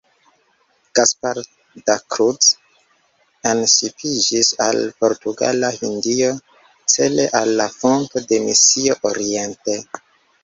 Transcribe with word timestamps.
Gaspar 0.99 1.39
da 1.89 1.95
Cruz 2.13 2.47
enŝipiĝis 3.49 4.49
al 4.67 4.81
Portugala 5.05 5.71
Hindio 5.75 6.31
cele 6.95 7.27
al 7.41 7.53
la 7.61 7.67
fondo 7.75 8.25
de 8.33 8.41
misio 8.49 8.97
Oriente. 9.11 9.77